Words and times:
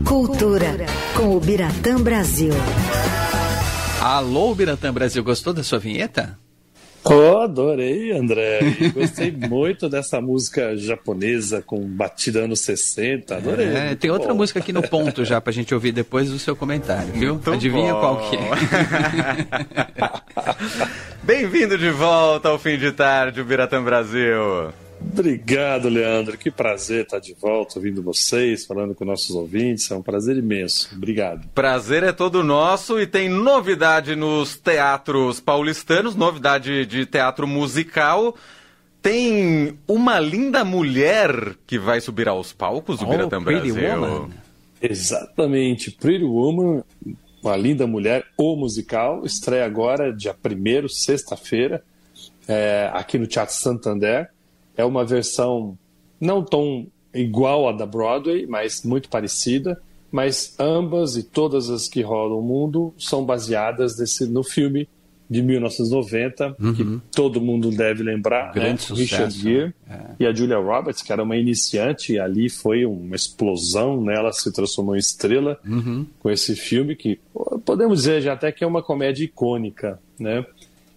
Cultura 0.00 0.86
com 1.14 1.36
o 1.36 1.40
Biratã 1.40 2.00
Brasil. 2.00 2.54
Alô, 4.00 4.54
Biratã 4.54 4.90
Brasil, 4.90 5.22
gostou 5.22 5.52
da 5.52 5.62
sua 5.62 5.78
vinheta? 5.78 6.38
Oh, 7.04 7.36
adorei, 7.42 8.10
André. 8.10 8.60
Gostei 8.94 9.30
muito 9.36 9.90
dessa 9.90 10.18
música 10.18 10.74
japonesa 10.78 11.60
com 11.60 11.78
batida 11.86 12.40
anos 12.40 12.60
60. 12.60 13.36
Adorei. 13.36 13.66
É, 13.66 13.94
tem 13.94 14.10
outra 14.10 14.32
bom. 14.32 14.38
música 14.38 14.60
aqui 14.60 14.72
no 14.72 14.80
ponto 14.82 15.26
já 15.26 15.42
pra 15.42 15.52
gente 15.52 15.74
ouvir 15.74 15.92
depois 15.92 16.30
do 16.30 16.38
seu 16.38 16.56
comentário, 16.56 17.12
viu? 17.12 17.34
Muito 17.34 17.52
Adivinha 17.52 17.92
bom. 17.92 18.00
qual 18.00 18.30
que 18.30 18.36
é? 18.36 18.50
Bem-vindo 21.22 21.76
de 21.76 21.90
volta 21.90 22.48
ao 22.48 22.58
fim 22.58 22.78
de 22.78 22.92
tarde, 22.92 23.42
o 23.42 23.44
Biratã 23.44 23.82
Brasil. 23.84 24.72
Obrigado, 25.12 25.88
Leandro. 25.88 26.38
Que 26.38 26.50
prazer 26.50 27.04
estar 27.04 27.18
de 27.18 27.34
volta 27.34 27.78
ouvindo 27.78 28.02
vocês, 28.02 28.64
falando 28.64 28.94
com 28.94 29.04
nossos 29.04 29.30
ouvintes. 29.34 29.90
É 29.90 29.94
um 29.94 30.02
prazer 30.02 30.36
imenso. 30.36 30.88
Obrigado. 30.94 31.48
Prazer 31.54 32.02
é 32.02 32.12
todo 32.12 32.42
nosso 32.42 32.98
e 33.00 33.06
tem 33.06 33.28
novidade 33.28 34.16
nos 34.16 34.56
teatros 34.56 35.40
paulistanos, 35.40 36.14
novidade 36.14 36.86
de 36.86 37.04
teatro 37.06 37.46
musical. 37.46 38.34
Tem 39.02 39.76
uma 39.86 40.20
linda 40.20 40.64
mulher 40.64 41.56
que 41.66 41.78
vai 41.78 42.00
subir 42.00 42.28
aos 42.28 42.52
palcos 42.52 42.98
do 42.98 43.04
Oh, 43.06 43.08
Biratã 43.10 43.42
Pretty 43.42 43.72
Brasil. 43.72 44.00
Woman. 44.00 44.30
Exatamente. 44.80 45.90
Pretty 45.90 46.24
Woman, 46.24 46.82
uma 47.42 47.56
linda 47.56 47.86
mulher, 47.86 48.24
o 48.38 48.56
musical, 48.56 49.24
estreia 49.26 49.64
agora, 49.66 50.12
dia 50.12 50.34
1 50.34 50.88
sexta-feira, 50.88 51.82
é, 52.46 52.90
aqui 52.92 53.18
no 53.18 53.26
Teatro 53.26 53.54
Santander. 53.54 54.30
É 54.76 54.84
uma 54.84 55.04
versão 55.04 55.76
não 56.20 56.42
tão 56.42 56.86
igual 57.14 57.68
à 57.68 57.72
da 57.72 57.84
Broadway, 57.86 58.46
mas 58.46 58.82
muito 58.84 59.08
parecida. 59.08 59.80
Mas 60.10 60.54
ambas 60.58 61.16
e 61.16 61.22
todas 61.22 61.70
as 61.70 61.88
que 61.88 62.02
rolam 62.02 62.36
no 62.36 62.42
mundo 62.42 62.94
são 62.98 63.24
baseadas 63.24 63.98
nesse, 63.98 64.26
no 64.26 64.42
filme 64.44 64.86
de 65.28 65.40
1990, 65.42 66.56
que 66.76 67.00
todo 67.10 67.40
mundo 67.40 67.70
deve 67.70 68.02
lembrar. 68.02 68.48
Uhum. 68.48 68.52
Grande 68.52 68.70
né? 68.72 68.76
sucesso, 68.78 69.00
Richard 69.00 69.38
Gere 69.38 69.74
né? 69.88 70.14
e 70.20 70.26
a 70.26 70.34
Julia 70.34 70.58
Roberts, 70.58 71.02
que 71.02 71.10
era 71.10 71.22
uma 71.22 71.36
iniciante, 71.36 72.12
e 72.12 72.18
ali 72.18 72.50
foi 72.50 72.84
uma 72.84 73.16
explosão, 73.16 74.02
né? 74.02 74.14
ela 74.14 74.32
se 74.32 74.52
transformou 74.52 74.94
em 74.94 74.98
estrela 74.98 75.58
Uhum. 75.66 76.04
com 76.20 76.30
esse 76.30 76.54
filme, 76.54 76.94
que 76.94 77.18
podemos 77.64 78.00
dizer 78.00 78.20
já 78.20 78.34
até 78.34 78.52
que 78.52 78.62
é 78.62 78.66
uma 78.66 78.82
comédia 78.82 79.24
icônica. 79.24 79.98
Né? 80.20 80.44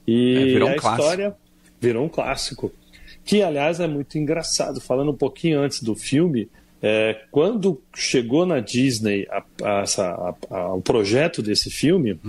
E 0.06 0.36
É, 0.36 0.44
virou 0.46 0.68
um 0.70 0.72
a 0.74 0.76
clássico. 0.76 1.02
história 1.02 1.36
virou 1.80 2.06
um 2.06 2.10
clássico. 2.10 2.72
Que, 3.26 3.42
aliás, 3.42 3.80
é 3.80 3.88
muito 3.88 4.18
engraçado. 4.18 4.80
Falando 4.80 5.12
um 5.12 5.16
pouquinho 5.18 5.60
antes 5.60 5.82
do 5.82 5.96
filme, 5.96 6.48
é, 6.82 7.20
quando 7.32 7.82
chegou 7.96 8.46
na 8.46 8.60
Disney 8.60 9.28
a- 9.30 9.44
a- 9.64 10.36
a- 10.52 10.74
o 10.76 10.82
projeto 10.82 11.42
desse 11.42 11.70
filme, 11.72 12.20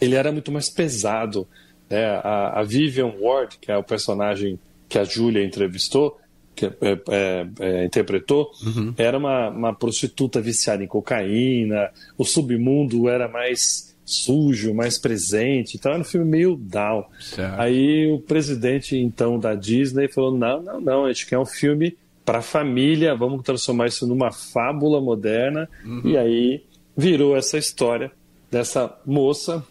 ele 0.00 0.14
era 0.14 0.30
muito 0.30 0.52
mais 0.52 0.68
pesado. 0.68 1.46
né? 1.90 2.04
A, 2.22 2.62
Vivian 2.64 3.14
Ward, 3.18 3.56
que 3.58 3.72
é 3.72 3.76
o 3.78 3.82
personagem 3.82 4.58
que 4.90 4.98
a 4.98 5.04
Julia 5.04 5.42
entrevistou, 5.42 6.18
que 6.54 6.66
é, 6.66 6.72
é, 7.08 7.46
é, 7.60 7.84
interpretou, 7.86 8.50
era 8.98 9.16
uma, 9.16 9.48
uma 9.48 9.74
prostituta 9.74 10.38
viciada 10.38 10.84
em 10.84 10.86
cocaína, 10.86 11.88
o 12.18 12.24
submundo 12.26 13.08
era 13.08 13.26
mais 13.26 13.96
sujo, 14.08 14.74
mais 14.74 14.98
presente, 14.98 15.76
então 15.76 15.92
era 15.92 16.00
um 16.00 16.04
filme 16.04 16.28
meio 16.28 16.56
down. 16.56 17.04
Certo. 17.20 17.60
Aí 17.60 18.10
o 18.10 18.18
presidente 18.18 18.96
então 18.96 19.38
da 19.38 19.54
Disney 19.54 20.08
falou: 20.08 20.36
não, 20.36 20.62
não, 20.62 20.80
não, 20.80 21.04
a 21.04 21.12
gente 21.12 21.26
quer 21.26 21.38
um 21.38 21.46
filme 21.46 21.96
para 22.24 22.42
família, 22.42 23.14
vamos 23.14 23.42
transformar 23.42 23.86
isso 23.86 24.06
numa 24.06 24.30
fábula 24.30 25.00
moderna. 25.00 25.68
E 26.04 26.16
aí 26.16 26.64
virou 26.96 27.36
essa 27.36 27.56
história 27.56 28.10
dessa 28.50 28.94
moça 29.06 29.64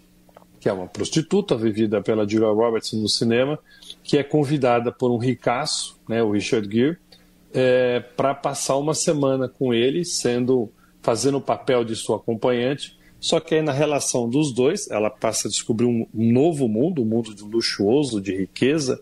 que 0.59 0.69
é 0.69 0.73
uma 0.73 0.87
prostituta 0.87 1.55
vivida 1.55 2.01
pela 2.01 2.27
Julia 2.27 2.47
Roberts 2.49 2.91
no 2.93 3.07
cinema, 3.07 3.59
que 4.03 4.17
é 4.17 4.23
convidada 4.23 4.91
por 4.91 5.11
um 5.11 5.17
ricaço, 5.17 5.97
né, 6.09 6.21
o 6.23 6.31
Richard 6.31 6.67
Gere, 6.69 6.97
para 8.15 8.33
passar 8.33 8.75
uma 8.77 8.93
semana 8.93 9.47
com 9.47 9.73
ele, 9.73 10.03
sendo 10.03 10.69
fazendo 11.01 11.37
o 11.37 11.41
papel 11.41 11.85
de 11.85 11.95
sua 11.95 12.17
acompanhante. 12.17 12.96
Só 13.27 13.41
que 13.41 13.55
aí 13.55 13.61
na 13.61 13.73
relação 13.73 14.29
dos 14.29 14.53
dois, 14.53 14.89
ela 14.89 15.09
passa 15.09 15.49
a 15.49 15.51
descobrir 15.51 15.85
um 15.85 16.07
novo 16.13 16.65
mundo, 16.69 17.01
um 17.01 17.05
mundo 17.05 17.35
de 17.35 17.43
luxuoso, 17.43 18.21
de 18.21 18.33
riqueza, 18.33 18.97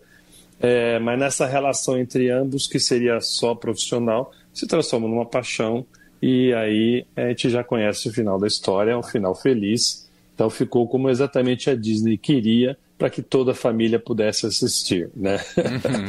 é, 0.58 0.98
mas 0.98 1.16
nessa 1.16 1.46
relação 1.46 1.96
entre 1.96 2.28
ambos, 2.28 2.66
que 2.66 2.80
seria 2.80 3.20
só 3.20 3.54
profissional, 3.54 4.32
se 4.52 4.66
transforma 4.66 5.06
numa 5.06 5.24
paixão 5.24 5.86
e 6.20 6.52
aí 6.54 7.06
a 7.14 7.28
gente 7.28 7.48
já 7.48 7.62
conhece 7.62 8.08
o 8.08 8.12
final 8.12 8.36
da 8.36 8.48
história, 8.48 8.90
é 8.90 8.96
um 8.96 9.02
final 9.02 9.32
feliz. 9.32 10.10
Então 10.34 10.50
ficou 10.50 10.88
como 10.88 11.08
exatamente 11.08 11.70
a 11.70 11.76
Disney 11.76 12.18
queria 12.18 12.76
para 12.98 13.08
que 13.08 13.22
toda 13.22 13.52
a 13.52 13.54
família 13.54 14.00
pudesse 14.00 14.44
assistir, 14.44 15.08
né? 15.14 15.38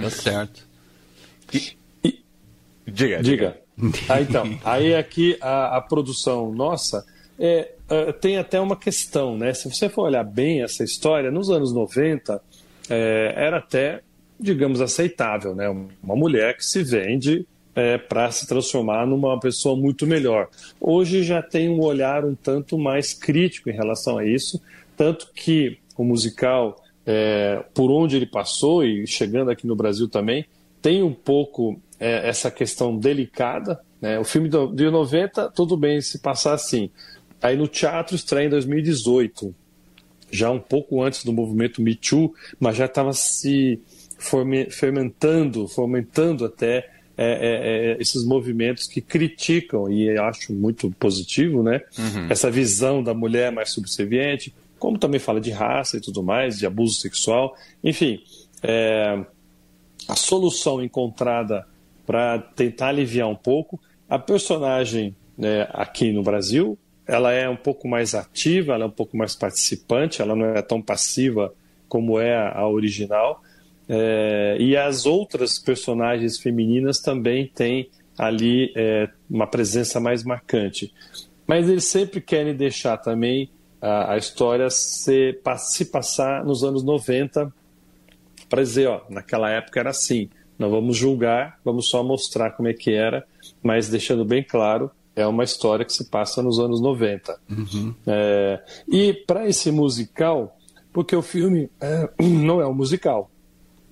Tá 0.02 0.10
certo. 0.10 0.68
Diga, 2.88 3.22
Diga. 3.22 3.62
Ah, 4.10 4.20
então, 4.20 4.58
aí 4.66 4.96
aqui 4.96 5.38
a, 5.40 5.78
a 5.78 5.82
produção 5.82 6.52
nossa 6.52 7.06
é, 7.38 7.74
ah, 7.90 8.14
tem 8.14 8.38
até 8.38 8.60
uma 8.60 8.76
questão, 8.76 9.38
né? 9.38 9.54
Se 9.54 9.70
você 9.70 9.90
for 9.90 10.04
olhar 10.04 10.24
bem 10.24 10.62
essa 10.62 10.84
história, 10.84 11.32
nos 11.32 11.50
anos 11.50 11.74
90 11.74 12.42
é, 12.90 13.34
era 13.36 13.58
até, 13.58 14.02
digamos, 14.40 14.82
aceitável, 14.82 15.56
né? 15.56 15.70
Uma 15.70 16.16
mulher 16.16 16.56
que 16.58 16.66
se 16.66 16.84
vende 16.84 17.46
para 18.10 18.32
se 18.32 18.48
transformar 18.48 19.06
numa 19.06 19.40
pessoa 19.40 19.76
muito 19.76 20.08
melhor. 20.08 20.50
Hoje 20.82 21.22
já 21.22 21.44
tem 21.44 21.70
um 21.70 21.80
olhar 21.80 22.26
um 22.26 22.34
tanto 22.34 22.76
mais 22.76 23.14
crítico 23.14 23.70
em 23.70 23.74
relação 23.74 24.18
a 24.18 24.26
isso, 24.26 24.60
tanto 24.96 25.30
que 25.32 25.78
o 25.96 26.04
musical, 26.04 26.84
é, 27.06 27.64
por 27.76 27.92
onde 27.92 28.16
ele 28.16 28.26
passou 28.26 28.84
e 28.84 29.06
chegando 29.06 29.52
aqui 29.52 29.68
no 29.68 29.76
Brasil 29.76 30.10
também, 30.10 30.48
tem 30.82 31.04
um 31.04 31.14
pouco 31.14 31.80
é, 32.00 32.28
essa 32.28 32.50
questão 32.50 32.98
delicada. 32.98 33.80
Né? 34.02 34.18
O 34.18 34.24
filme 34.24 34.50
do- 34.50 34.74
de 34.74 34.90
90, 34.90 35.52
tudo 35.52 35.78
bem 35.78 36.02
se 36.02 36.18
passar 36.18 36.54
assim. 36.54 36.90
Aí 37.42 37.56
no 37.56 37.68
teatro 37.68 38.16
estreia 38.16 38.48
em 38.48 38.50
2018, 38.50 39.54
já 40.32 40.52
um 40.52 40.60
pouco 40.60 41.02
antes 41.02 41.24
do 41.24 41.32
movimento 41.32 41.82
Me 41.82 41.96
Too, 41.96 42.34
mas 42.60 42.76
já 42.76 42.86
estava 42.86 43.14
se 43.14 43.80
fermentando, 44.70 45.68
fomentando 45.68 46.44
até 46.46 46.90
é, 47.16 47.26
é, 47.26 47.92
é, 47.92 47.98
esses 48.00 48.26
movimentos 48.26 48.88
que 48.88 49.02
criticam, 49.02 49.90
e 49.90 50.08
eu 50.08 50.24
acho 50.24 50.54
muito 50.54 50.92
positivo, 51.00 51.64
né? 51.64 51.82
Essa 52.30 52.50
visão 52.50 53.04
da 53.04 53.14
mulher 53.14 53.52
mais 53.52 53.72
subserviente, 53.72 54.54
como 54.80 54.98
também 54.98 55.20
fala 55.20 55.40
de 55.40 55.52
raça 55.52 55.98
e 55.98 56.02
tudo 56.02 56.22
mais, 56.22 56.58
de 56.58 56.66
abuso 56.66 57.00
sexual, 57.00 57.56
enfim. 57.84 58.20
é, 58.64 59.24
a 60.08 60.16
solução 60.16 60.82
encontrada 60.82 61.66
para 62.06 62.40
tentar 62.40 62.90
aliviar 62.90 63.28
um 63.28 63.36
pouco. 63.36 63.80
A 64.10 64.18
personagem 64.18 65.16
né, 65.38 65.68
aqui 65.72 66.14
no 66.14 66.24
Brasil, 66.24 66.78
ela 67.08 67.32
é 67.32 67.48
um 67.48 67.56
pouco 67.56 67.88
mais 67.88 68.14
ativa, 68.14 68.74
ela 68.74 68.84
é 68.84 68.88
um 68.88 68.92
pouco 68.92 69.16
mais 69.16 69.36
participante, 69.36 70.22
ela 70.22 70.36
não 70.36 70.46
é 70.48 70.62
tão 70.62 70.82
passiva 70.82 71.54
como 71.88 72.20
é 72.20 72.36
a, 72.36 72.68
original. 72.68 73.42
É, 73.88 74.58
e 74.60 74.76
as 74.76 75.06
outras 75.06 75.58
personagens 75.58 76.38
femininas 76.38 77.00
também 77.00 77.48
têm 77.48 77.90
ali 78.18 78.74
é, 78.76 79.08
uma 79.30 79.48
presença 79.48 80.00
mais 80.00 80.24
marcante. 80.24 80.94
Mas 81.46 81.70
eles 81.70 81.86
sempre 81.86 82.20
querem 82.20 82.54
deixar 82.54 82.98
também 82.98 83.50
a, 83.82 84.14
a 84.14 84.18
história 84.18 84.70
se, 84.70 85.40
se 85.60 85.86
passar 85.86 86.44
nos 86.44 86.64
anos 86.64 86.84
90 86.84 87.54
para 88.50 88.62
dizer, 88.62 88.88
ó, 88.88 89.02
naquela 89.10 89.50
época 89.50 89.80
era 89.80 89.92
assim. 89.92 90.30
Não 90.58 90.70
vamos 90.70 90.98
julgar, 90.98 91.60
vamos 91.64 91.88
só 91.88 92.04
mostrar 92.04 92.52
como 92.52 92.68
é 92.68 92.74
que 92.74 92.92
era, 92.92 93.26
mas 93.62 93.90
deixando 93.90 94.26
bem 94.26 94.44
claro, 94.44 94.90
é 95.18 95.26
uma 95.26 95.44
história 95.44 95.84
que 95.84 95.92
se 95.92 96.06
passa 96.06 96.44
nos 96.44 96.60
anos 96.60 96.80
90. 96.80 97.40
É, 98.06 98.64
e 98.88 99.14
para 99.14 99.50
esse 99.50 99.72
musical, 99.72 100.56
porque 100.94 101.16
o 101.16 101.24
filme 101.24 101.70
é, 101.82 102.08
não 102.24 102.62
é 102.62 102.68
um 102.68 102.74
musical, 102.74 103.32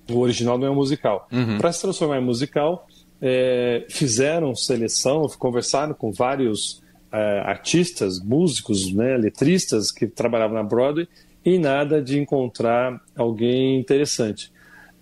o 0.08 0.20
original 0.20 0.56
não 0.56 0.68
é 0.68 0.70
um 0.70 0.76
musical. 0.76 1.28
Para 1.58 1.72
se 1.72 1.82
transformar 1.82 2.18
em 2.18 2.24
musical, 2.24 2.86
é, 3.20 3.84
fizeram 3.90 4.54
seleção, 4.54 5.26
conversaram 5.36 5.94
com 5.94 6.12
vários 6.12 6.80
é, 7.10 7.40
artistas, 7.44 8.20
músicos, 8.20 8.92
né, 8.92 9.16
letristas 9.16 9.90
que 9.90 10.06
trabalhavam 10.06 10.54
na 10.54 10.62
Broadway 10.62 11.08
e 11.44 11.58
nada 11.58 12.00
de 12.00 12.20
encontrar 12.20 13.00
alguém 13.16 13.80
interessante. 13.80 14.52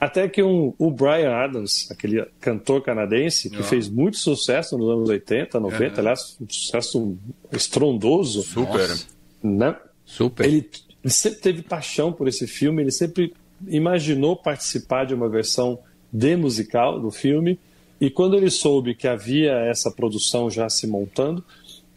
Até 0.04 0.28
que 0.28 0.42
um, 0.42 0.74
o 0.78 0.90
Brian 0.90 1.34
Adams, 1.34 1.90
aquele 1.90 2.26
cantor 2.38 2.82
canadense, 2.82 3.48
que 3.48 3.62
fez 3.62 3.88
muito 3.88 4.18
sucesso 4.18 4.76
nos 4.76 4.90
anos 4.90 5.08
80, 5.08 5.58
90, 5.58 5.98
aliás, 5.98 6.36
um 6.38 6.46
sucesso 6.46 7.16
estrondoso, 7.50 8.42
Super. 8.42 8.98
né? 9.42 9.74
Super. 10.04 10.44
Ele, 10.44 10.68
ele 11.02 11.10
sempre 11.10 11.40
teve 11.40 11.62
paixão 11.62 12.12
por 12.12 12.28
esse 12.28 12.46
filme, 12.46 12.82
ele 12.82 12.90
sempre 12.90 13.32
imaginou 13.66 14.36
participar 14.36 15.06
de 15.06 15.14
uma 15.14 15.26
versão 15.26 15.78
de 16.12 16.36
musical 16.36 17.00
do 17.00 17.10
filme, 17.10 17.58
e 17.98 18.10
quando 18.10 18.36
ele 18.36 18.50
soube 18.50 18.94
que 18.94 19.08
havia 19.08 19.52
essa 19.52 19.90
produção 19.90 20.50
já 20.50 20.68
se 20.68 20.86
montando, 20.86 21.42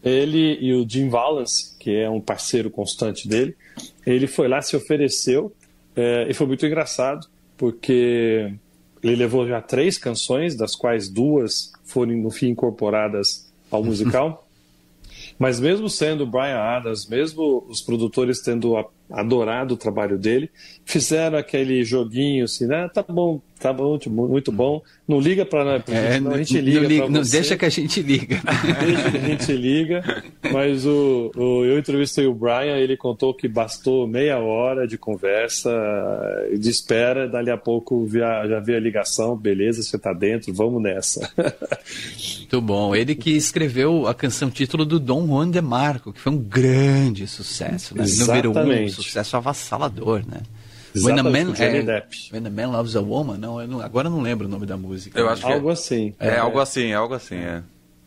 ele 0.01 0.57
e 0.61 0.73
o 0.73 0.87
Jim 0.87 1.09
Valance, 1.09 1.75
que 1.77 1.93
é 1.93 2.09
um 2.09 2.21
parceiro 2.21 2.69
constante 2.69 3.27
dele, 3.27 3.53
ele 4.05 4.27
foi 4.27 4.47
lá, 4.47 4.61
se 4.61 4.77
ofereceu, 4.77 5.53
é, 5.93 6.25
e 6.29 6.33
foi 6.33 6.47
muito 6.47 6.65
engraçado, 6.65 7.27
porque 7.57 8.53
ele 9.03 9.15
levou 9.15 9.47
já 9.47 9.61
três 9.61 9.97
canções, 9.97 10.55
das 10.55 10.75
quais 10.75 11.09
duas 11.09 11.71
foram, 11.83 12.15
no 12.15 12.29
fim, 12.29 12.49
incorporadas 12.49 13.51
ao 13.69 13.83
musical. 13.83 14.47
Mas 15.37 15.59
mesmo 15.59 15.89
sendo 15.89 16.25
Brian 16.25 16.57
Adams, 16.57 17.07
mesmo 17.07 17.65
os 17.67 17.81
produtores 17.81 18.41
tendo 18.41 18.75
adorado 19.09 19.73
o 19.73 19.77
trabalho 19.77 20.17
dele, 20.17 20.49
fizeram 20.85 21.37
aquele 21.37 21.83
joguinho 21.83 22.45
assim, 22.45 22.65
né? 22.65 22.89
Tá 22.93 23.03
bom, 23.07 23.41
tá 23.59 23.71
bom, 23.71 23.97
muito 24.07 24.51
bom. 24.51 24.81
Não 25.07 25.19
liga 25.19 25.45
para 25.45 25.63
nós, 25.63 25.83
é, 25.87 26.19
não, 26.19 26.31
a 26.31 26.37
gente 26.37 26.59
liga 26.59 26.81
não, 26.81 26.87
liga, 26.89 27.09
não 27.09 27.21
deixa 27.21 27.55
que 27.55 27.65
a 27.65 27.69
gente 27.69 28.01
liga. 28.01 28.41
Deixa 28.85 29.11
que 29.11 29.17
a 29.17 29.21
gente 29.21 29.53
liga. 29.53 30.23
Mas 30.51 30.85
o, 30.85 31.31
o, 31.35 31.65
eu 31.65 31.79
entrevistei 31.79 32.27
o 32.27 32.33
Brian, 32.33 32.77
ele 32.77 32.97
contou 32.97 33.33
que 33.33 33.47
bastou 33.47 34.07
meia 34.07 34.39
hora 34.39 34.87
de 34.87 34.97
conversa, 34.97 35.71
de 36.57 36.69
espera, 36.69 37.27
dali 37.27 37.49
a 37.49 37.57
pouco 37.57 38.05
via, 38.05 38.45
já 38.47 38.59
veio 38.59 38.77
a 38.77 38.81
ligação, 38.81 39.35
beleza, 39.35 39.81
você 39.81 39.97
tá 39.97 40.13
dentro, 40.13 40.53
vamos 40.53 40.81
nessa. 40.81 41.31
Muito 42.37 42.61
bom. 42.61 42.95
Ele 42.95 43.15
que 43.15 43.31
escreveu 43.31 44.07
a 44.07 44.13
canção 44.13 44.49
título 44.49 44.85
do 44.85 44.99
Dom 44.99 45.27
Juan 45.27 45.49
de 45.49 45.61
Marco, 45.61 46.11
que 46.13 46.19
foi 46.19 46.31
um 46.31 46.37
grande 46.37 47.27
sucesso, 47.27 47.95
né? 47.95 48.05
Número 48.19 48.51
um, 48.51 48.87
sucesso 49.03 49.37
avassalador, 49.37 50.23
né? 50.27 50.41
When 50.95 51.19
a, 51.19 51.23
man, 51.23 51.53
é, 51.59 52.03
When 52.31 52.47
a 52.47 52.49
Man 52.49 52.71
Loves 52.71 52.95
a 52.95 53.01
Woman? 53.01 53.37
Não, 53.37 53.61
eu 53.61 53.67
não, 53.67 53.81
agora 53.81 54.07
eu 54.07 54.11
não 54.11 54.21
lembro 54.21 54.47
o 54.47 54.49
nome 54.49 54.65
da 54.65 54.77
música. 54.77 55.19
Eu 55.19 55.29
acho 55.29 55.45
que 55.45 55.51
algo 55.51 55.69
assim. 55.69 56.13
É, 56.19 56.29
é, 56.29 56.37
algo 56.37 56.59
assim, 56.59 56.93
algo 56.93 57.13
assim, 57.13 57.35
é. 57.35 57.61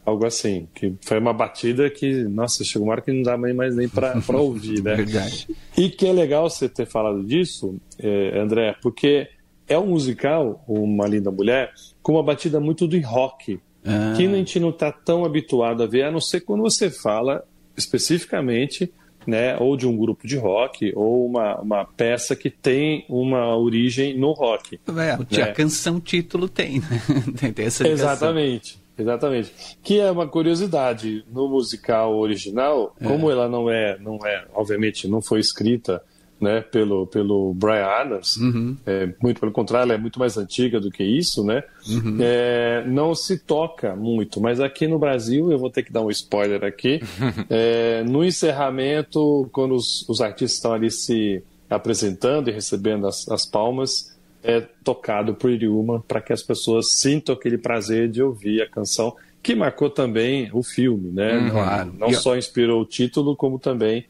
Algo 0.04 0.26
assim, 0.26 0.66
que 0.74 0.94
foi 1.02 1.18
uma 1.18 1.32
batida 1.32 1.88
que, 1.90 2.24
nossa, 2.24 2.64
chegou 2.64 2.88
uma 2.88 2.92
hora 2.92 3.02
que 3.02 3.12
não 3.12 3.22
dá 3.22 3.36
mais 3.36 3.76
nem 3.76 3.88
para 3.88 4.16
ouvir, 4.34 4.82
né? 4.82 4.96
Verdade. 4.96 5.46
E 5.76 5.88
que 5.88 6.06
é 6.06 6.12
legal 6.12 6.48
você 6.48 6.68
ter 6.68 6.86
falado 6.86 7.22
disso, 7.22 7.76
é, 7.98 8.40
André, 8.40 8.74
porque 8.82 9.28
é 9.68 9.78
um 9.78 9.86
musical, 9.86 10.64
Uma 10.66 11.06
Linda 11.06 11.30
Mulher, 11.30 11.72
com 12.02 12.12
uma 12.12 12.22
batida 12.22 12.58
muito 12.58 12.88
de 12.88 12.98
rock, 13.00 13.60
ah. 13.84 14.14
que 14.16 14.26
a 14.26 14.30
gente 14.30 14.58
não 14.58 14.70
está 14.70 14.90
tão 14.90 15.24
habituado 15.24 15.82
a 15.82 15.86
ver, 15.86 16.02
a 16.04 16.10
não 16.10 16.20
ser 16.20 16.40
quando 16.40 16.62
você 16.62 16.90
fala 16.90 17.44
especificamente 17.76 18.92
né, 19.30 19.56
ou 19.58 19.76
de 19.76 19.86
um 19.86 19.96
grupo 19.96 20.26
de 20.26 20.36
rock, 20.36 20.92
ou 20.96 21.24
uma, 21.24 21.60
uma 21.60 21.84
peça 21.84 22.34
que 22.34 22.50
tem 22.50 23.04
uma 23.08 23.56
origem 23.56 24.18
no 24.18 24.32
rock. 24.32 24.80
É, 24.88 24.92
né? 24.92 25.42
a 25.42 25.52
canção 25.52 26.00
título 26.00 26.48
tem, 26.48 26.80
né? 26.80 27.52
tem 27.54 27.64
essa 27.64 27.86
Exatamente. 27.86 28.80
Exatamente. 28.98 29.50
Que 29.82 29.98
é 29.98 30.10
uma 30.10 30.28
curiosidade 30.28 31.24
no 31.32 31.48
musical 31.48 32.18
original, 32.18 32.94
é. 33.00 33.06
como 33.06 33.30
ela 33.30 33.48
não 33.48 33.70
é, 33.70 33.98
não 33.98 34.18
é, 34.26 34.44
obviamente, 34.52 35.08
não 35.08 35.22
foi 35.22 35.40
escrita 35.40 36.02
né, 36.40 36.62
pelo, 36.62 37.06
pelo 37.06 37.52
Brian 37.52 37.86
Adams, 37.86 38.36
uhum. 38.36 38.76
é, 38.86 39.12
muito 39.22 39.38
pelo 39.38 39.52
contrário, 39.52 39.84
ela 39.84 39.94
é 39.94 39.98
muito 39.98 40.18
mais 40.18 40.38
antiga 40.38 40.80
do 40.80 40.90
que 40.90 41.04
isso, 41.04 41.44
né? 41.44 41.62
Uhum. 41.86 42.16
É, 42.20 42.82
não 42.86 43.14
se 43.14 43.38
toca 43.38 43.94
muito, 43.94 44.40
mas 44.40 44.58
aqui 44.58 44.86
no 44.86 44.98
Brasil, 44.98 45.52
eu 45.52 45.58
vou 45.58 45.70
ter 45.70 45.82
que 45.82 45.92
dar 45.92 46.00
um 46.00 46.10
spoiler 46.10 46.64
aqui, 46.64 47.00
é, 47.50 48.02
no 48.04 48.24
encerramento, 48.24 49.48
quando 49.52 49.74
os, 49.74 50.08
os, 50.08 50.20
artistas 50.20 50.56
estão 50.56 50.72
ali 50.72 50.90
se 50.90 51.42
apresentando 51.68 52.48
e 52.48 52.52
recebendo 52.52 53.06
as, 53.06 53.28
as 53.28 53.44
palmas, 53.44 54.16
é 54.42 54.60
tocado 54.82 55.34
Pretty 55.34 55.68
Woman 55.68 56.00
para 56.00 56.22
que 56.22 56.32
as 56.32 56.42
pessoas 56.42 56.94
sintam 56.94 57.34
aquele 57.34 57.58
prazer 57.58 58.08
de 58.08 58.22
ouvir 58.22 58.62
a 58.62 58.68
canção, 58.68 59.14
que 59.42 59.54
marcou 59.54 59.90
também 59.90 60.50
o 60.52 60.62
filme, 60.62 61.10
né? 61.10 61.36
Uhum. 61.36 61.48
Não, 61.48 62.08
não 62.08 62.12
só 62.12 62.36
inspirou 62.36 62.80
o 62.80 62.86
título, 62.86 63.36
como 63.36 63.58
também 63.58 64.06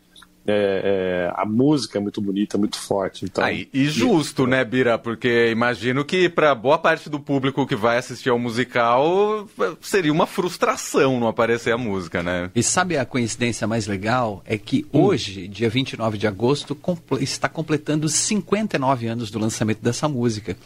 é, 0.47 1.29
é, 1.29 1.33
a 1.35 1.45
música 1.45 1.99
é 1.99 2.01
muito 2.01 2.21
bonita, 2.21 2.57
muito 2.57 2.79
forte. 2.79 3.25
Então, 3.25 3.45
Aí, 3.45 3.69
e 3.73 3.87
justo, 3.87 4.47
né, 4.47 4.65
Bira? 4.65 4.99
Porque 4.99 5.51
imagino 5.51 6.05
que 6.05 6.29
para 6.29 6.55
boa 6.55 6.79
parte 6.79 7.11
do 7.11 7.21
público 7.21 7.67
que 7.67 7.77
vai 7.77 7.99
assistir 7.99 8.31
ao 8.31 8.39
musical 8.39 9.49
seria 9.81 10.13
uma 10.13 10.27
frustração 10.27 11.21
não 11.21 11.29
aparecer 11.29 11.73
a 11.73 11.79
música, 11.79 12.23
né? 12.23 12.51
E 12.55 12.63
sabe 12.63 12.97
a 12.97 13.05
coincidência 13.05 13.67
mais 13.67 13.87
legal? 13.87 14.43
É 14.47 14.57
que 14.57 14.87
hum. 14.93 15.03
hoje, 15.03 15.47
dia 15.47 15.69
29 15.69 16.17
de 16.17 16.27
agosto, 16.27 16.77
está 17.21 17.49
completando 17.49 18.09
59 18.09 19.07
anos 19.07 19.31
do 19.31 19.39
lançamento 19.39 19.81
dessa 19.83 20.09
música. 20.09 20.57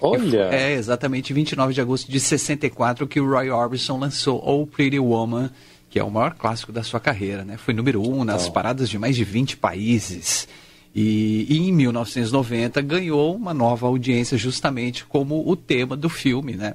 Olha! 0.00 0.48
É 0.52 0.72
exatamente 0.72 1.32
29 1.32 1.74
de 1.74 1.80
agosto 1.80 2.10
de 2.10 2.20
64 2.20 3.06
que 3.06 3.20
o 3.20 3.28
Roy 3.28 3.50
Orbison 3.50 3.98
lançou 3.98 4.42
Oh 4.44 4.66
Pretty 4.66 4.98
Woman 4.98 5.50
que 5.94 5.98
é 6.00 6.02
o 6.02 6.10
maior 6.10 6.34
clássico 6.34 6.72
da 6.72 6.82
sua 6.82 6.98
carreira, 6.98 7.44
né? 7.44 7.56
Foi 7.56 7.72
número 7.72 8.02
um 8.02 8.24
nas 8.24 8.48
paradas 8.48 8.90
de 8.90 8.98
mais 8.98 9.14
de 9.14 9.22
20 9.22 9.58
países. 9.58 10.48
E, 10.92 11.46
e, 11.48 11.68
em 11.68 11.72
1990 11.72 12.82
ganhou 12.82 13.32
uma 13.32 13.54
nova 13.54 13.86
audiência 13.86 14.36
justamente 14.36 15.04
como 15.04 15.48
o 15.48 15.54
tema 15.54 15.96
do 15.96 16.08
filme, 16.08 16.54
né? 16.56 16.74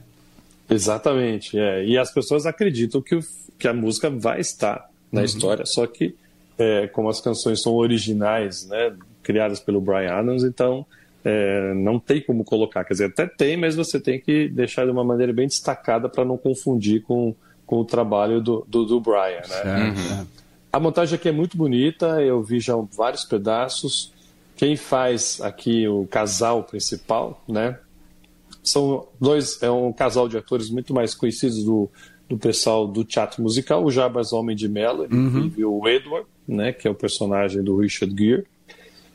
Exatamente, 0.69 1.59
é. 1.59 1.85
E 1.85 1.97
as 1.97 2.13
pessoas 2.13 2.45
acreditam 2.45 3.01
que, 3.01 3.13
o, 3.13 3.19
que 3.57 3.67
a 3.67 3.73
música 3.73 4.09
vai 4.09 4.39
estar 4.39 4.89
na 5.11 5.19
uhum. 5.19 5.25
história, 5.25 5.65
só 5.65 5.85
que 5.85 6.15
é, 6.57 6.87
como 6.87 7.09
as 7.09 7.19
canções 7.19 7.61
são 7.61 7.73
originais, 7.73 8.65
né, 8.67 8.95
criadas 9.21 9.59
pelo 9.59 9.81
Brian 9.81 10.13
Adams, 10.13 10.45
então 10.45 10.85
é, 11.25 11.73
não 11.73 11.99
tem 11.99 12.21
como 12.21 12.45
colocar. 12.45 12.85
Quer 12.85 12.93
dizer, 12.93 13.05
até 13.07 13.27
tem, 13.27 13.57
mas 13.57 13.75
você 13.75 13.99
tem 13.99 14.17
que 14.17 14.47
deixar 14.47 14.85
de 14.85 14.91
uma 14.91 15.03
maneira 15.03 15.33
bem 15.33 15.45
destacada 15.45 16.07
para 16.07 16.23
não 16.23 16.37
confundir 16.37 17.01
com 17.01 17.35
com 17.69 17.81
o 17.81 17.85
trabalho 17.85 18.41
do, 18.41 18.65
do, 18.67 18.83
do 18.83 18.99
Brian. 18.99 19.43
Né? 19.47 19.93
Uhum. 19.95 20.25
A 20.73 20.79
montagem 20.79 21.13
aqui 21.13 21.29
é 21.29 21.31
muito 21.31 21.55
bonita, 21.55 22.19
eu 22.19 22.41
vi 22.41 22.59
já 22.59 22.73
vários 22.97 23.23
pedaços. 23.25 24.11
Quem 24.55 24.75
faz 24.75 25.39
aqui 25.39 25.87
o 25.87 26.07
casal 26.07 26.63
principal, 26.63 27.39
né? 27.47 27.77
São 28.63 29.07
dois, 29.21 29.61
é 29.61 29.69
um 29.69 29.93
casal 29.93 30.27
de 30.27 30.35
atores 30.35 30.71
muito 30.71 30.95
mais 30.95 31.13
conhecidos 31.13 31.63
do, 31.63 31.87
do 32.27 32.39
pessoal 32.39 32.87
do 32.87 33.03
teatro 33.03 33.43
musical, 33.43 33.85
o 33.85 33.91
Jabas 33.91 34.33
Homem 34.33 34.55
de 34.55 34.67
Mello, 34.67 35.03
ele 35.03 35.15
uhum. 35.15 35.29
vive 35.29 35.63
o 35.63 35.87
Edward, 35.87 36.27
né, 36.47 36.73
que 36.73 36.87
é 36.87 36.91
o 36.91 36.95
personagem 36.95 37.61
do 37.61 37.77
Richard 37.77 38.15
Gere, 38.17 38.47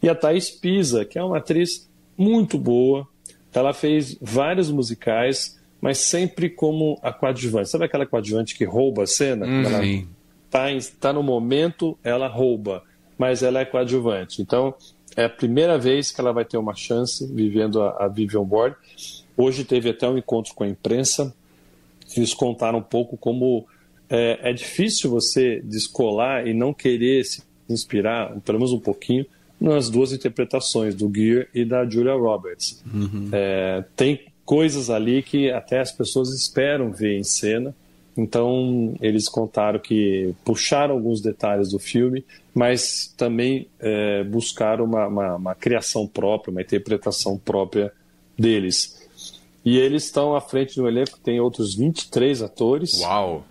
e 0.00 0.08
a 0.08 0.14
Thais 0.14 0.48
Pisa, 0.48 1.04
que 1.04 1.18
é 1.18 1.24
uma 1.24 1.38
atriz 1.38 1.90
muito 2.16 2.56
boa. 2.56 3.04
Ela 3.52 3.74
fez 3.74 4.16
vários 4.22 4.70
musicais, 4.70 5.58
mas 5.84 5.98
sempre 5.98 6.48
como 6.48 6.98
a 7.02 7.12
coadjuvante. 7.12 7.68
Sabe 7.68 7.84
aquela 7.84 8.06
coadjuvante 8.06 8.56
que 8.56 8.64
rouba 8.64 9.02
a 9.02 9.06
cena? 9.06 9.44
Hum, 9.44 9.62
ela 9.64 9.84
está 9.84 10.66
tá 10.98 11.12
no 11.12 11.22
momento, 11.22 11.98
ela 12.02 12.26
rouba, 12.26 12.82
mas 13.18 13.42
ela 13.42 13.60
é 13.60 13.66
coadjuvante. 13.66 14.40
Então, 14.40 14.74
é 15.14 15.26
a 15.26 15.28
primeira 15.28 15.76
vez 15.76 16.10
que 16.10 16.18
ela 16.18 16.32
vai 16.32 16.46
ter 16.46 16.56
uma 16.56 16.74
chance 16.74 17.30
vivendo 17.30 17.82
a, 17.82 18.06
a 18.06 18.08
Vivian 18.08 18.46
Ward. 18.48 18.74
Hoje 19.36 19.62
teve 19.62 19.90
até 19.90 20.08
um 20.08 20.16
encontro 20.16 20.54
com 20.54 20.64
a 20.64 20.68
imprensa. 20.68 21.34
Eles 22.16 22.32
contaram 22.32 22.78
um 22.78 22.82
pouco 22.82 23.18
como 23.18 23.66
é, 24.08 24.38
é 24.42 24.52
difícil 24.54 25.10
você 25.10 25.60
descolar 25.62 26.46
e 26.46 26.54
não 26.54 26.72
querer 26.72 27.26
se 27.26 27.42
inspirar, 27.68 28.34
pelo 28.40 28.58
menos 28.58 28.72
um 28.72 28.80
pouquinho, 28.80 29.26
nas 29.60 29.90
duas 29.90 30.14
interpretações, 30.14 30.94
do 30.94 31.12
Gear 31.14 31.46
e 31.54 31.62
da 31.62 31.84
Julia 31.84 32.14
Roberts. 32.14 32.82
Uhum. 32.90 33.28
É, 33.30 33.84
tem 33.94 34.32
coisas 34.44 34.90
ali 34.90 35.22
que 35.22 35.50
até 35.50 35.80
as 35.80 35.90
pessoas 35.90 36.30
esperam 36.30 36.90
ver 36.92 37.18
em 37.18 37.24
cena. 37.24 37.74
Então, 38.16 38.94
eles 39.00 39.28
contaram 39.28 39.80
que 39.80 40.34
puxaram 40.44 40.94
alguns 40.94 41.20
detalhes 41.20 41.70
do 41.70 41.80
filme, 41.80 42.24
mas 42.54 43.12
também 43.16 43.66
é, 43.80 44.22
buscaram 44.22 44.84
uma, 44.84 45.06
uma, 45.08 45.34
uma, 45.34 45.54
criação 45.54 46.06
própria, 46.06 46.52
uma 46.52 46.62
interpretação 46.62 47.36
própria 47.36 47.92
deles. 48.38 49.02
E 49.64 49.78
eles 49.78 50.04
estão 50.04 50.36
à 50.36 50.40
frente 50.40 50.76
do 50.76 50.86
elenco, 50.86 51.18
tem 51.18 51.40
outros 51.40 51.74
23 51.74 52.42
atores. 52.42 53.00
Uau! 53.00 53.44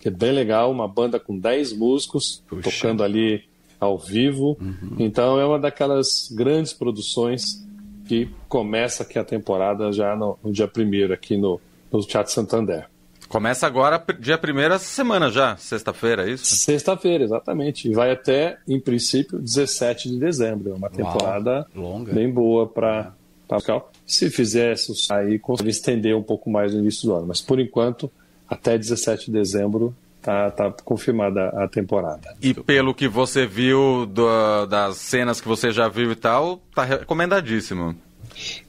Que 0.00 0.08
é 0.08 0.10
bem 0.10 0.32
legal, 0.32 0.72
uma 0.72 0.88
banda 0.88 1.20
com 1.20 1.38
10 1.38 1.74
músicos 1.74 2.42
Puxa. 2.48 2.70
tocando 2.70 3.04
ali 3.04 3.44
ao 3.78 3.96
vivo. 3.96 4.56
Uhum. 4.60 4.96
Então, 4.98 5.38
é 5.38 5.46
uma 5.46 5.58
daquelas 5.58 6.30
grandes 6.32 6.72
produções 6.72 7.64
que 8.10 8.28
começa 8.48 9.04
aqui 9.04 9.20
a 9.20 9.24
temporada 9.24 9.92
já 9.92 10.16
no, 10.16 10.36
no 10.42 10.50
dia 10.50 10.68
1 10.68 11.12
aqui 11.12 11.36
no, 11.36 11.60
no 11.92 12.00
Teatro 12.00 12.32
Santander. 12.32 12.88
Começa 13.28 13.68
agora, 13.68 14.04
dia 14.18 14.36
1 14.36 14.78
semana 14.80 15.30
já, 15.30 15.56
sexta-feira, 15.56 16.28
é 16.28 16.32
isso? 16.32 16.56
Sexta-feira, 16.56 17.22
exatamente. 17.22 17.88
E 17.88 17.94
vai 17.94 18.10
até, 18.10 18.58
em 18.66 18.80
princípio, 18.80 19.38
17 19.38 20.10
de 20.10 20.18
dezembro. 20.18 20.72
É 20.72 20.74
uma 20.74 20.90
temporada 20.90 21.64
Uau, 21.76 22.00
bem 22.00 22.28
boa 22.28 22.66
para 22.66 23.14
o 23.48 23.82
Se 24.04 24.28
fizesse 24.28 24.92
aí, 25.12 25.38
conseguiria 25.38 25.70
estender 25.70 26.16
um 26.16 26.22
pouco 26.24 26.50
mais 26.50 26.74
no 26.74 26.80
início 26.80 27.06
do 27.06 27.14
ano. 27.14 27.28
Mas, 27.28 27.40
por 27.40 27.60
enquanto, 27.60 28.10
até 28.48 28.76
17 28.76 29.26
de 29.26 29.32
dezembro 29.38 29.94
Tá, 30.22 30.50
tá 30.50 30.70
confirmada 30.84 31.48
a 31.48 31.66
temporada. 31.66 32.36
E 32.42 32.52
pelo 32.52 32.94
que 32.94 33.08
você 33.08 33.46
viu 33.46 34.04
do, 34.04 34.66
das 34.66 34.98
cenas 34.98 35.40
que 35.40 35.48
você 35.48 35.72
já 35.72 35.88
viu 35.88 36.12
e 36.12 36.14
tal, 36.14 36.60
tá 36.74 36.84
recomendadíssimo. 36.84 37.96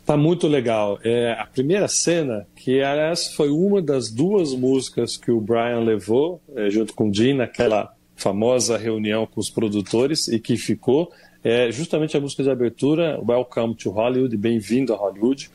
Tá 0.06 0.16
muito 0.16 0.48
legal. 0.48 0.98
É, 1.04 1.34
a 1.34 1.46
primeira 1.46 1.88
cena, 1.88 2.48
que 2.56 2.82
aliás 2.82 3.34
foi 3.34 3.50
uma 3.50 3.82
das 3.82 4.10
duas 4.10 4.54
músicas 4.54 5.18
que 5.18 5.30
o 5.30 5.42
Brian 5.42 5.80
levou, 5.80 6.42
é, 6.56 6.70
junto 6.70 6.94
com 6.94 7.10
o 7.10 7.12
Dean, 7.12 7.36
naquela 7.36 7.94
famosa 8.16 8.78
reunião 8.78 9.26
com 9.26 9.40
os 9.40 9.50
produtores 9.50 10.28
e 10.28 10.40
que 10.40 10.56
ficou 10.56 11.12
é 11.44 11.72
justamente 11.72 12.16
a 12.16 12.20
música 12.20 12.44
de 12.44 12.52
abertura 12.52 13.20
Welcome 13.28 13.76
to 13.76 13.90
Hollywood, 13.90 14.38
Bem-vindo 14.38 14.94
a 14.94 14.98
Hollywood, 14.98 15.50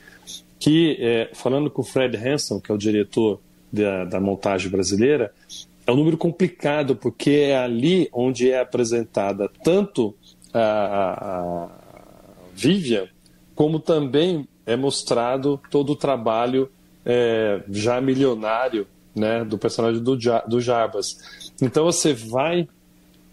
que 0.59 0.97
é, 0.99 1.31
falando 1.33 1.71
com 1.71 1.83
o 1.83 1.85
Fred 1.85 2.17
Hanson, 2.17 2.61
que 2.61 2.73
é 2.73 2.75
o 2.75 2.79
diretor 2.79 3.41
da, 3.73 4.05
da 4.05 4.21
montagem 4.21 4.69
brasileira, 4.69 5.33
é 5.87 5.93
um 5.93 5.97
número 5.97 6.16
complicado 6.16 6.97
porque 6.97 7.31
é 7.31 7.57
ali 7.57 8.09
onde 8.12 8.50
é 8.50 8.61
apresentada 8.61 9.49
tanto 9.62 10.14
a, 10.52 10.61
a, 10.61 11.69
Vivian 12.55 13.09
como 13.55 13.78
também 13.78 14.49
é 14.66 14.76
mostrado 14.76 15.61
todo 15.71 15.93
o 15.93 15.97
trabalho 15.97 16.71
é, 17.05 17.62
já 17.71 18.00
milionário 18.00 18.87
né, 19.14 19.45
do 19.45 19.57
personagem 19.57 20.02
do, 20.02 20.16
do 20.47 20.61
Jarbas. 20.61 21.52
Então 21.62 21.85
você 21.85 22.12
vai 22.12 22.69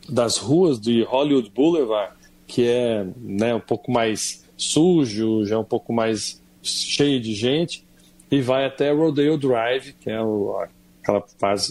das 0.08 0.38
ruas 0.38 0.80
de 0.80 1.04
Hollywood 1.04 1.50
Boulevard, 1.50 2.14
que 2.48 2.68
é 2.68 3.06
né, 3.18 3.56
um 3.56 3.60
pouco 3.60 3.92
mais 3.92 4.46
sujo, 4.56 5.46
já 5.46 5.56
é 5.56 5.58
um 5.58 5.64
pouco 5.64 5.92
mais 5.92 6.42
cheio 6.62 7.20
de 7.20 7.34
gente, 7.34 7.86
e 8.32 8.42
vai 8.42 8.66
até 8.66 8.92
Rodeo 8.92 9.38
Drive, 9.38 9.94
que 10.00 10.10
é 10.10 10.22
o, 10.22 10.66
aquela, 11.04 11.24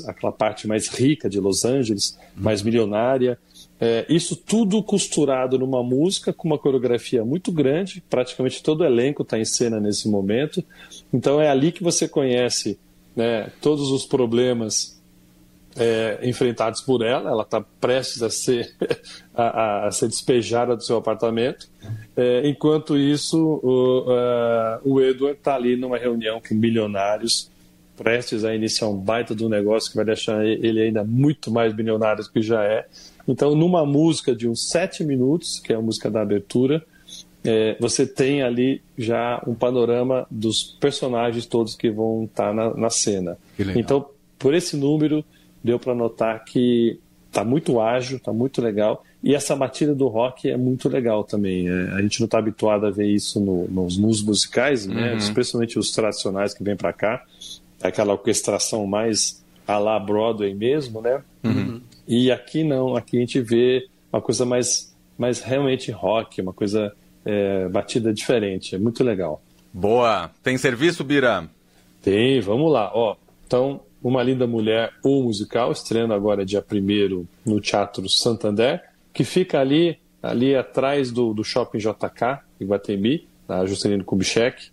aquela 0.07 0.33
parte 0.33 0.69
mais 0.69 0.89
rica 0.89 1.29
de 1.29 1.41
Los 1.41 1.65
Angeles, 1.65 2.19
mais 2.37 2.63
milionária. 2.63 3.39
É, 3.81 4.07
isso 4.09 4.37
tudo 4.37 4.83
costurado 4.83 5.59
numa 5.59 5.83
música 5.83 6.33
com 6.33 6.47
uma 6.47 6.59
coreografia 6.59 7.25
muito 7.25 7.51
grande, 7.51 8.03
praticamente 8.09 8.63
todo 8.63 8.83
o 8.83 8.85
elenco 8.85 9.23
está 9.23 9.39
em 9.39 9.45
cena 9.45 9.81
nesse 9.81 10.09
momento. 10.09 10.63
Então 11.13 11.41
é 11.41 11.49
ali 11.49 11.73
que 11.73 11.83
você 11.83 12.07
conhece 12.07 12.79
né, 13.17 13.51
todos 13.61 13.91
os 13.91 14.07
problemas 14.07 15.01
é, 15.77 16.21
enfrentados 16.23 16.81
por 16.81 17.03
ela. 17.03 17.31
Ela 17.31 17.43
está 17.43 17.61
prestes 17.81 18.23
a 18.23 18.31
ser, 18.31 18.73
a, 19.35 19.87
a, 19.87 19.91
ser 19.91 20.09
despejada 20.09 20.77
do 20.77 20.85
seu 20.85 20.97
apartamento. 20.97 21.69
É, 22.17 22.47
enquanto 22.49 22.97
isso, 22.97 23.39
o, 23.63 24.03
uh, 24.03 24.81
o 24.85 25.01
Edward 25.01 25.39
está 25.39 25.55
ali 25.55 25.77
numa 25.77 25.99
reunião 25.99 26.41
com 26.41 26.55
milionários, 26.55 27.51
prestes 27.97 28.45
a 28.45 28.55
iniciar 28.55 28.89
um 28.89 28.97
baita 28.97 29.35
do 29.35 29.49
negócio 29.49 29.91
que 29.91 29.97
vai 29.97 30.05
deixar 30.05 30.45
ele 30.45 30.81
ainda 30.81 31.05
muito 31.05 31.51
mais 31.51 31.73
bilionário 31.73 32.25
do 32.25 32.31
que 32.31 32.43
já 32.43 32.65
é. 32.65 32.87
Então, 33.27 33.55
numa 33.55 33.87
música 33.87 34.35
de 34.35 34.49
uns 34.49 34.69
sete 34.69 35.05
minutos, 35.05 35.61
que 35.61 35.73
é 35.73 35.77
a 35.77 35.81
música 35.81 36.11
da 36.11 36.23
abertura, 36.23 36.85
é, 37.45 37.77
você 37.81 38.07
tem 38.07 38.43
ali 38.43 38.83
já 38.97 39.43
um 39.47 39.55
panorama 39.55 40.27
dos 40.31 40.63
personagens 40.63 41.47
todos 41.47 41.75
que 41.75 41.91
vão 41.91 42.25
estar 42.25 42.49
tá 42.49 42.55
na, 42.55 42.75
na 42.75 42.91
cena. 42.91 43.37
Então, 43.77 44.07
por 44.39 44.55
esse 44.55 44.77
número, 44.77 45.25
deu 45.63 45.79
para 45.79 45.95
notar 45.95 46.45
que 46.45 46.99
está 47.29 47.45
muito 47.45 47.81
ágil, 47.81 48.19
está 48.19 48.33
muito 48.33 48.61
legal. 48.61 49.05
E 49.23 49.35
essa 49.35 49.55
batida 49.55 49.95
do 49.95 50.09
rock 50.09 50.51
é 50.51 50.57
muito 50.57 50.89
legal 50.89 51.25
também. 51.25 51.69
É, 51.69 51.93
a 51.95 52.03
gente 52.03 52.21
não 52.21 52.27
está 52.27 52.39
habituado 52.39 52.87
a 52.87 52.91
ver 52.91 53.07
isso 53.07 53.41
no, 53.41 53.69
nos, 53.69 53.97
nos, 53.97 54.23
musicais, 54.23 54.87
né? 54.87 55.13
uhum. 55.13 55.19
especialmente 55.19 55.79
os 55.79 55.93
tradicionais 55.93 56.53
que 56.53 56.63
vêm 56.63 56.77
para 56.77 56.93
cá. 56.93 57.25
Aquela 57.83 58.13
orquestração 58.13 58.87
mais 58.87 59.43
a 59.67 59.79
la 59.79 59.99
Broadway 59.99 60.55
mesmo, 60.55 61.01
né? 61.01 61.23
Uhum. 61.45 61.81
E 62.07 62.31
aqui 62.31 62.65
não, 62.65 62.97
aqui 62.97 63.17
a 63.17 63.21
gente 63.21 63.41
vê 63.41 63.89
uma 64.13 64.21
coisa 64.21 64.45
mais, 64.45 64.95
mais 65.17 65.41
realmente 65.41 65.91
rock, 65.91 66.41
uma 66.41 66.53
coisa 66.53 66.93
é, 67.25 67.69
batida 67.69 68.13
diferente. 68.13 68.75
É 68.75 68.79
muito 68.79 69.03
legal. 69.03 69.43
Boa. 69.73 70.31
Tem 70.43 70.59
serviço, 70.59 71.03
Bira? 71.03 71.49
Tem, 72.03 72.41
vamos 72.41 72.71
lá. 72.71 72.91
Ó, 72.95 73.17
então, 73.47 73.81
Uma 74.03 74.23
Linda 74.23 74.47
Mulher, 74.47 74.93
o 75.03 75.23
musical, 75.23 75.71
estreando 75.73 76.13
agora 76.13 76.45
dia 76.45 76.65
1 76.71 77.27
no 77.47 77.61
Teatro 77.61 78.09
Santander, 78.09 78.83
que 79.15 79.25
fica 79.25 79.61
ali, 79.61 79.99
ali 80.23 80.55
atrás 80.57 81.11
do, 81.11 81.33
do 81.33 81.45
Shopping 81.45 81.79
JK, 81.79 82.41
em 82.61 82.67
Guatemi, 82.67 83.29
na 83.49 83.65
Juscelino 83.65 84.05
Kubitschek. 84.05 84.72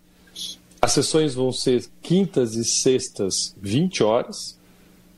As 0.81 0.93
sessões 0.93 1.33
vão 1.33 1.51
ser 1.51 1.85
quintas 2.01 2.55
e 2.55 2.63
sextas, 2.63 3.55
20 3.61 4.03
horas, 4.03 4.57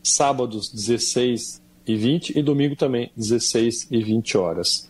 sábados, 0.03 0.69
16 0.69 1.61
e 1.85 1.95
20 1.95 2.37
e 2.37 2.41
domingo 2.41 2.75
também, 2.75 3.11
16 3.15 3.87
e 3.91 4.03
20 4.03 4.37
horas. 4.37 4.89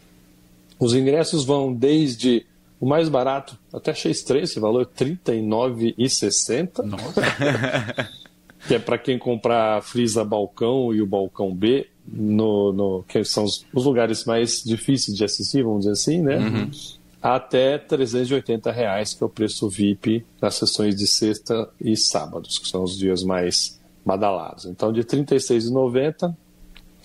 Os 0.79 0.93
ingressos 0.93 1.43
vão 1.43 1.73
desde 1.73 2.45
o 2.79 2.85
mais 2.85 3.09
barato, 3.09 3.57
até 3.71 3.91
achei 3.91 4.11
estranho 4.11 4.43
esse 4.43 4.59
valor, 4.59 4.89
R$ 4.97 5.05
39,60. 5.23 6.83
Nossa! 6.83 7.21
que 8.67 8.75
é 8.75 8.79
para 8.79 8.97
quem 8.97 9.17
comprar 9.17 9.77
a 9.77 9.81
Frisa 9.81 10.23
Balcão 10.23 10.93
e 10.93 11.01
o 11.01 11.05
Balcão 11.05 11.53
B, 11.53 11.87
no, 12.07 12.73
no, 12.73 13.03
que 13.07 13.23
são 13.23 13.43
os, 13.43 13.65
os, 13.73 13.85
lugares 13.85 14.25
mais 14.25 14.63
difíceis 14.63 15.15
de 15.15 15.23
assistir, 15.23 15.63
vamos 15.63 15.81
dizer 15.81 15.91
assim, 15.91 16.21
né? 16.21 16.37
Uhum. 16.37 16.71
Até 17.21 17.77
380 17.77 18.71
reais, 18.71 19.13
que 19.13 19.23
é 19.23 19.25
o 19.25 19.29
preço 19.29 19.69
VIP 19.69 20.25
nas 20.41 20.55
sessões 20.55 20.95
de 20.95 21.05
sexta 21.05 21.69
e 21.79 21.95
sábados, 21.95 22.57
que 22.57 22.67
são 22.67 22.83
os 22.83 22.97
dias 22.97 23.23
mais 23.23 23.79
badalados. 24.03 24.65
Então, 24.65 24.91
de 24.91 25.01
R$ 25.01 25.05
36,90, 25.05 26.35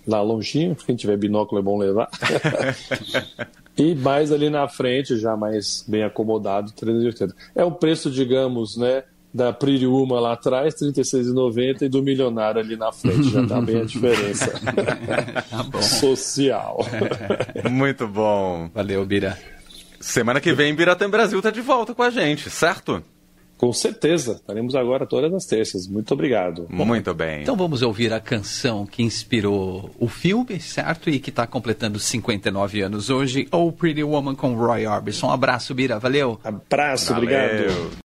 lá 0.06 0.22
longinho, 0.22 0.74
quem 0.74 0.96
tiver 0.96 1.18
binóculo 1.18 1.60
é 1.60 1.62
bom 1.62 1.76
levar. 1.76 2.08
e 3.76 3.94
mais 3.94 4.32
ali 4.32 4.48
na 4.48 4.66
frente, 4.68 5.18
já 5.18 5.36
mais 5.36 5.84
bem 5.86 6.02
acomodado, 6.02 6.72
380. 6.72 7.34
É 7.54 7.64
o 7.64 7.72
preço, 7.72 8.10
digamos, 8.10 8.76
né? 8.76 9.04
da 9.34 9.54
Woman 9.86 10.20
lá 10.20 10.32
atrás, 10.32 10.80
R$ 10.80 10.88
36,90 10.92 11.82
e 11.82 11.88
do 11.90 12.02
milionário 12.02 12.58
ali 12.58 12.74
na 12.74 12.90
frente. 12.90 13.30
Já 13.30 13.46
tá 13.46 13.60
bem 13.60 13.82
a 13.82 13.84
diferença 13.84 14.50
tá 15.70 15.82
social. 15.82 16.78
Muito 17.70 18.08
bom. 18.08 18.70
Valeu, 18.74 19.04
Bira. 19.04 19.36
Semana 20.06 20.40
que 20.40 20.52
vem, 20.52 20.72
Biratã 20.72 21.10
Brasil 21.10 21.42
tá 21.42 21.50
de 21.50 21.60
volta 21.60 21.92
com 21.92 22.00
a 22.02 22.10
gente, 22.10 22.48
certo? 22.48 23.02
Com 23.58 23.72
certeza. 23.72 24.32
Estaremos 24.32 24.76
agora 24.76 25.04
todas 25.04 25.32
as 25.34 25.44
terças. 25.46 25.88
Muito 25.88 26.14
obrigado. 26.14 26.66
Muito 26.70 27.12
bem. 27.12 27.42
Então 27.42 27.56
vamos 27.56 27.82
ouvir 27.82 28.12
a 28.12 28.20
canção 28.20 28.86
que 28.86 29.02
inspirou 29.02 29.90
o 29.98 30.06
filme, 30.08 30.60
certo? 30.60 31.10
E 31.10 31.18
que 31.18 31.30
está 31.30 31.44
completando 31.44 31.98
59 31.98 32.82
anos 32.82 33.10
hoje, 33.10 33.48
Oh 33.50 33.72
Pretty 33.72 34.04
Woman 34.04 34.36
com 34.36 34.54
Roy 34.54 34.86
Orbison. 34.86 35.26
Um 35.26 35.32
abraço, 35.32 35.74
Bira. 35.74 35.98
Valeu. 35.98 36.38
Abraço, 36.44 37.12
Valeu. 37.12 37.22
obrigado. 37.24 37.90